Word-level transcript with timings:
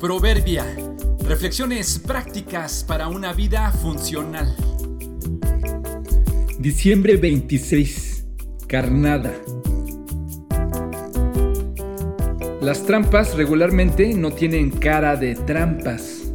Proverbia. 0.00 0.64
Reflexiones 1.28 1.98
prácticas 1.98 2.82
para 2.88 3.08
una 3.08 3.34
vida 3.34 3.70
funcional. 3.70 4.56
Diciembre 6.58 7.18
26. 7.18 8.26
Carnada. 8.66 9.34
Las 12.62 12.86
trampas 12.86 13.36
regularmente 13.36 14.14
no 14.14 14.32
tienen 14.32 14.70
cara 14.70 15.16
de 15.16 15.34
trampas. 15.34 16.32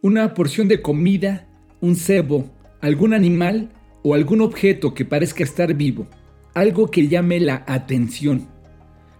Una 0.00 0.32
porción 0.32 0.66
de 0.66 0.80
comida, 0.80 1.46
un 1.82 1.94
cebo, 1.94 2.48
algún 2.80 3.12
animal 3.12 3.70
o 4.02 4.14
algún 4.14 4.40
objeto 4.40 4.94
que 4.94 5.04
parezca 5.04 5.44
estar 5.44 5.74
vivo, 5.74 6.06
algo 6.54 6.90
que 6.90 7.06
llame 7.06 7.38
la 7.38 7.64
atención 7.66 8.49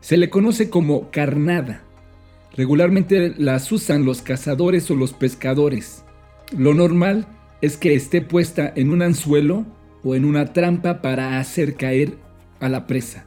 se 0.01 0.17
le 0.17 0.31
conoce 0.31 0.71
como 0.71 1.11
carnada. 1.11 1.83
Regularmente 2.57 3.35
las 3.37 3.71
usan 3.71 4.05
los 4.05 4.23
cazadores 4.23 4.91
o 4.91 4.97
los 4.97 5.13
pescadores. 5.13 6.05
Lo 6.57 6.75
normal 6.75 7.27
es 7.61 7.77
que 7.77 7.95
esté 7.95 8.23
puesta 8.23 8.73
en 8.75 8.91
un 8.91 9.03
anzuelo 9.03 9.67
o 10.03 10.15
en 10.15 10.25
una 10.25 10.53
trampa 10.53 11.03
para 11.03 11.39
hacer 11.39 11.75
caer 11.75 12.15
a 12.59 12.69
la 12.69 12.87
presa. 12.87 13.27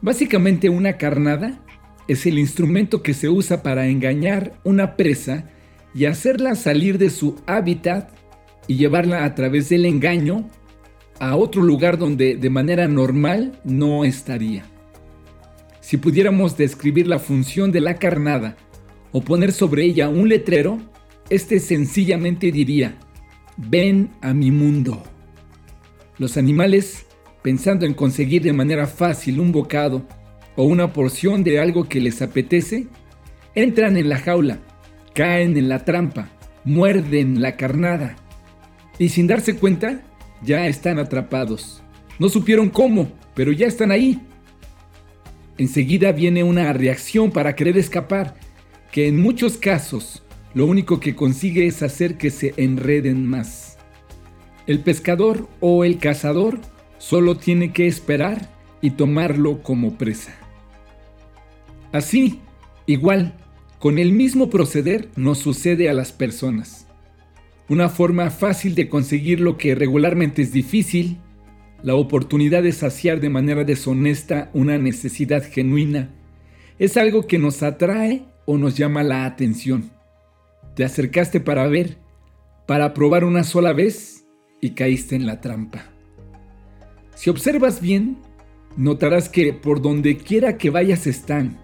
Básicamente 0.00 0.70
una 0.70 0.96
carnada 0.96 1.60
es 2.08 2.26
el 2.26 2.38
instrumento 2.38 3.02
que 3.02 3.14
se 3.14 3.28
usa 3.28 3.62
para 3.62 3.86
engañar 3.86 4.54
una 4.64 4.96
presa 4.96 5.50
y 5.94 6.06
hacerla 6.06 6.54
salir 6.54 6.98
de 6.98 7.10
su 7.10 7.36
hábitat 7.46 8.10
y 8.66 8.76
llevarla 8.76 9.24
a 9.24 9.34
través 9.34 9.68
del 9.68 9.84
engaño 9.84 10.48
a 11.18 11.36
otro 11.36 11.62
lugar 11.62 11.98
donde 11.98 12.36
de 12.36 12.50
manera 12.50 12.88
normal 12.88 13.60
no 13.64 14.04
estaría. 14.04 14.64
Si 15.90 15.96
pudiéramos 15.96 16.56
describir 16.56 17.08
la 17.08 17.18
función 17.18 17.72
de 17.72 17.80
la 17.80 17.96
carnada 17.96 18.56
o 19.10 19.22
poner 19.22 19.50
sobre 19.50 19.82
ella 19.82 20.08
un 20.08 20.28
letrero, 20.28 20.78
este 21.30 21.58
sencillamente 21.58 22.52
diría, 22.52 22.96
ven 23.56 24.10
a 24.20 24.32
mi 24.32 24.52
mundo. 24.52 25.02
Los 26.16 26.36
animales, 26.36 27.06
pensando 27.42 27.86
en 27.86 27.94
conseguir 27.94 28.42
de 28.42 28.52
manera 28.52 28.86
fácil 28.86 29.40
un 29.40 29.50
bocado 29.50 30.06
o 30.54 30.62
una 30.62 30.92
porción 30.92 31.42
de 31.42 31.58
algo 31.58 31.88
que 31.88 32.00
les 32.00 32.22
apetece, 32.22 32.86
entran 33.56 33.96
en 33.96 34.08
la 34.08 34.20
jaula, 34.20 34.60
caen 35.12 35.56
en 35.56 35.68
la 35.68 35.84
trampa, 35.84 36.30
muerden 36.62 37.42
la 37.42 37.56
carnada 37.56 38.14
y 38.96 39.08
sin 39.08 39.26
darse 39.26 39.56
cuenta 39.56 40.02
ya 40.40 40.68
están 40.68 41.00
atrapados. 41.00 41.82
No 42.20 42.28
supieron 42.28 42.68
cómo, 42.68 43.10
pero 43.34 43.50
ya 43.50 43.66
están 43.66 43.90
ahí 43.90 44.20
enseguida 45.60 46.12
viene 46.12 46.42
una 46.42 46.72
reacción 46.72 47.30
para 47.30 47.54
querer 47.54 47.76
escapar, 47.76 48.34
que 48.90 49.08
en 49.08 49.20
muchos 49.20 49.58
casos 49.58 50.22
lo 50.54 50.64
único 50.64 51.00
que 51.00 51.14
consigue 51.14 51.66
es 51.66 51.82
hacer 51.82 52.16
que 52.16 52.30
se 52.30 52.54
enreden 52.56 53.26
más. 53.26 53.76
El 54.66 54.80
pescador 54.80 55.50
o 55.60 55.84
el 55.84 55.98
cazador 55.98 56.58
solo 56.96 57.36
tiene 57.36 57.74
que 57.74 57.86
esperar 57.86 58.50
y 58.80 58.92
tomarlo 58.92 59.62
como 59.62 59.98
presa. 59.98 60.34
Así, 61.92 62.40
igual, 62.86 63.34
con 63.78 63.98
el 63.98 64.12
mismo 64.12 64.48
proceder 64.48 65.10
nos 65.14 65.40
sucede 65.40 65.90
a 65.90 65.92
las 65.92 66.10
personas. 66.10 66.86
Una 67.68 67.90
forma 67.90 68.30
fácil 68.30 68.74
de 68.74 68.88
conseguir 68.88 69.40
lo 69.40 69.58
que 69.58 69.74
regularmente 69.74 70.40
es 70.40 70.52
difícil 70.52 71.18
la 71.82 71.94
oportunidad 71.94 72.62
de 72.62 72.72
saciar 72.72 73.20
de 73.20 73.30
manera 73.30 73.64
deshonesta 73.64 74.50
una 74.52 74.78
necesidad 74.78 75.42
genuina 75.42 76.10
es 76.78 76.96
algo 76.96 77.26
que 77.26 77.38
nos 77.38 77.62
atrae 77.62 78.24
o 78.46 78.56
nos 78.56 78.76
llama 78.76 79.02
la 79.02 79.26
atención. 79.26 79.90
Te 80.74 80.84
acercaste 80.84 81.40
para 81.40 81.68
ver, 81.68 81.98
para 82.66 82.94
probar 82.94 83.24
una 83.24 83.44
sola 83.44 83.72
vez 83.72 84.24
y 84.60 84.70
caíste 84.70 85.14
en 85.14 85.26
la 85.26 85.40
trampa. 85.40 85.90
Si 87.14 87.28
observas 87.28 87.82
bien, 87.82 88.16
notarás 88.76 89.28
que 89.28 89.52
por 89.52 89.82
donde 89.82 90.16
quiera 90.16 90.56
que 90.56 90.70
vayas 90.70 91.06
están. 91.06 91.58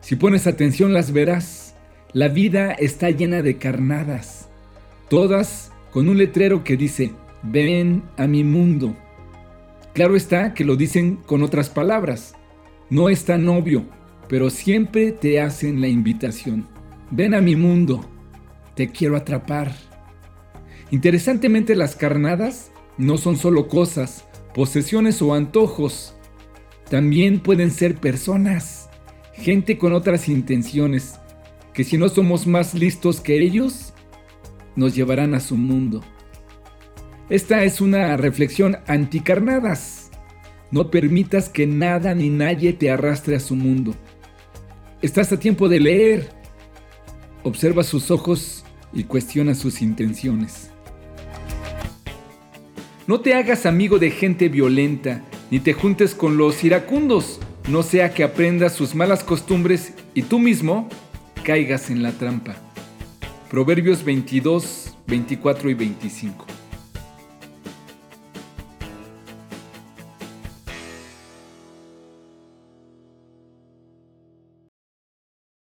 Si 0.00 0.16
pones 0.16 0.46
atención 0.46 0.92
las 0.94 1.12
verás. 1.12 1.76
La 2.14 2.28
vida 2.28 2.72
está 2.72 3.10
llena 3.10 3.42
de 3.42 3.58
carnadas, 3.58 4.48
todas 5.10 5.72
con 5.90 6.08
un 6.08 6.16
letrero 6.16 6.62
que 6.62 6.76
dice, 6.76 7.10
ven 7.42 8.04
a 8.16 8.28
mi 8.28 8.44
mundo. 8.44 8.94
Claro 9.94 10.16
está 10.16 10.54
que 10.54 10.64
lo 10.64 10.74
dicen 10.74 11.20
con 11.24 11.44
otras 11.44 11.70
palabras. 11.70 12.34
No 12.90 13.08
es 13.08 13.24
tan 13.24 13.48
obvio, 13.48 13.84
pero 14.28 14.50
siempre 14.50 15.12
te 15.12 15.40
hacen 15.40 15.80
la 15.80 15.86
invitación. 15.86 16.66
Ven 17.12 17.32
a 17.32 17.40
mi 17.40 17.54
mundo, 17.54 18.04
te 18.74 18.88
quiero 18.90 19.16
atrapar. 19.16 19.72
Interesantemente 20.90 21.76
las 21.76 21.94
carnadas 21.94 22.72
no 22.98 23.18
son 23.18 23.36
solo 23.36 23.68
cosas, 23.68 24.26
posesiones 24.52 25.22
o 25.22 25.32
antojos. 25.32 26.16
También 26.90 27.38
pueden 27.38 27.70
ser 27.70 27.94
personas, 27.94 28.90
gente 29.32 29.78
con 29.78 29.92
otras 29.92 30.28
intenciones, 30.28 31.20
que 31.72 31.84
si 31.84 31.98
no 31.98 32.08
somos 32.08 32.48
más 32.48 32.74
listos 32.74 33.20
que 33.20 33.40
ellos, 33.40 33.94
nos 34.74 34.96
llevarán 34.96 35.34
a 35.34 35.40
su 35.40 35.56
mundo. 35.56 36.02
Esta 37.30 37.64
es 37.64 37.80
una 37.80 38.16
reflexión 38.18 38.78
anticarnadas. 38.86 40.10
No 40.70 40.90
permitas 40.90 41.48
que 41.48 41.66
nada 41.66 42.14
ni 42.14 42.28
nadie 42.28 42.74
te 42.74 42.90
arrastre 42.90 43.36
a 43.36 43.40
su 43.40 43.56
mundo. 43.56 43.94
Estás 45.00 45.32
a 45.32 45.38
tiempo 45.38 45.68
de 45.68 45.80
leer. 45.80 46.28
Observa 47.42 47.82
sus 47.82 48.10
ojos 48.10 48.64
y 48.92 49.04
cuestiona 49.04 49.54
sus 49.54 49.80
intenciones. 49.80 50.70
No 53.06 53.20
te 53.20 53.34
hagas 53.34 53.66
amigo 53.66 53.98
de 53.98 54.10
gente 54.10 54.48
violenta, 54.48 55.22
ni 55.50 55.60
te 55.60 55.72
juntes 55.74 56.14
con 56.14 56.36
los 56.36 56.64
iracundos, 56.64 57.38
no 57.68 57.82
sea 57.82 58.14
que 58.14 58.24
aprendas 58.24 58.72
sus 58.72 58.94
malas 58.94 59.24
costumbres 59.24 59.92
y 60.14 60.22
tú 60.22 60.38
mismo 60.38 60.88
caigas 61.42 61.90
en 61.90 62.02
la 62.02 62.12
trampa. 62.12 62.56
Proverbios 63.50 64.04
22, 64.04 64.96
24 65.06 65.70
y 65.70 65.74
25. 65.74 66.43